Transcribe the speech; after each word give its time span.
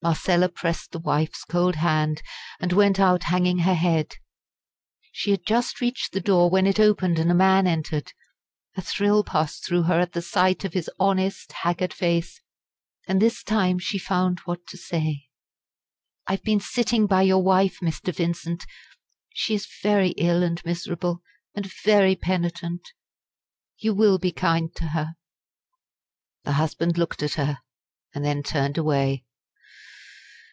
Marcella 0.00 0.48
pressed 0.48 0.92
the 0.92 1.00
wife's 1.00 1.42
cold 1.42 1.74
hand, 1.74 2.22
and 2.60 2.72
went 2.72 3.00
out 3.00 3.24
hanging 3.24 3.58
her 3.58 3.74
head. 3.74 4.14
She 5.10 5.32
had 5.32 5.44
just 5.44 5.80
reached 5.80 6.12
the 6.12 6.20
door 6.20 6.48
when 6.48 6.68
it 6.68 6.78
opened, 6.78 7.18
and 7.18 7.28
a 7.32 7.34
man 7.34 7.66
entered. 7.66 8.12
A 8.76 8.80
thrill 8.80 9.24
passed 9.24 9.66
through 9.66 9.82
her 9.90 9.98
at 9.98 10.12
the 10.12 10.22
sight 10.22 10.64
of 10.64 10.72
his 10.72 10.88
honest, 11.00 11.50
haggard 11.50 11.92
face, 11.92 12.40
and 13.08 13.20
this 13.20 13.42
time 13.42 13.80
she 13.80 13.98
found 13.98 14.38
what 14.44 14.68
to 14.68 14.76
say. 14.76 15.24
"I 16.28 16.34
have 16.34 16.44
been 16.44 16.60
sitting 16.60 17.08
by 17.08 17.22
your 17.22 17.42
wife, 17.42 17.80
Mr. 17.80 18.14
Vincent. 18.14 18.66
She 19.34 19.56
is 19.56 19.66
very 19.82 20.10
ill 20.10 20.44
and 20.44 20.64
miserable, 20.64 21.22
and 21.56 21.68
very 21.82 22.14
penitent. 22.14 22.86
You 23.78 23.94
will 23.94 24.18
be 24.20 24.30
kind 24.30 24.72
to 24.76 24.84
her?" 24.90 25.16
The 26.44 26.52
husband 26.52 26.98
looked 26.98 27.20
at 27.20 27.34
her, 27.34 27.58
and 28.14 28.24
then 28.24 28.44
turned 28.44 28.78
away. 28.78 29.24